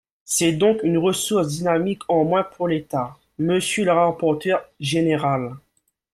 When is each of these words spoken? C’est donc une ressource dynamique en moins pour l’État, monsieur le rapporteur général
C’est 0.25 0.53
donc 0.53 0.81
une 0.81 0.97
ressource 0.97 1.47
dynamique 1.49 2.01
en 2.07 2.23
moins 2.23 2.41
pour 2.41 2.67
l’État, 2.67 3.19
monsieur 3.37 3.85
le 3.85 3.91
rapporteur 3.91 4.65
général 4.79 5.51